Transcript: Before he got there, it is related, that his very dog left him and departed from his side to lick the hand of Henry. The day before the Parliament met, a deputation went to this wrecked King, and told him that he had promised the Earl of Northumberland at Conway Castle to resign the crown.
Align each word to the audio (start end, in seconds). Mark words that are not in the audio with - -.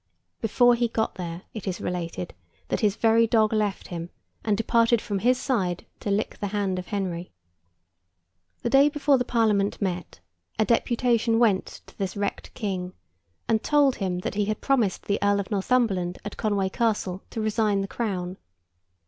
Before 0.41 0.73
he 0.73 0.87
got 0.87 1.13
there, 1.13 1.43
it 1.53 1.67
is 1.67 1.79
related, 1.79 2.33
that 2.69 2.79
his 2.79 2.95
very 2.95 3.27
dog 3.27 3.53
left 3.53 3.89
him 3.89 4.09
and 4.43 4.57
departed 4.57 4.99
from 4.99 5.19
his 5.19 5.37
side 5.39 5.85
to 5.99 6.09
lick 6.09 6.39
the 6.39 6.47
hand 6.47 6.79
of 6.79 6.87
Henry. 6.87 7.31
The 8.63 8.71
day 8.71 8.89
before 8.89 9.19
the 9.19 9.23
Parliament 9.23 9.79
met, 9.79 10.19
a 10.57 10.65
deputation 10.65 11.37
went 11.37 11.81
to 11.85 11.95
this 11.99 12.17
wrecked 12.17 12.51
King, 12.55 12.93
and 13.47 13.61
told 13.61 13.97
him 13.97 14.17
that 14.21 14.33
he 14.33 14.45
had 14.45 14.59
promised 14.59 15.05
the 15.05 15.19
Earl 15.21 15.39
of 15.39 15.51
Northumberland 15.51 16.17
at 16.25 16.35
Conway 16.35 16.69
Castle 16.69 17.21
to 17.29 17.39
resign 17.39 17.81
the 17.81 17.87
crown. 17.87 18.37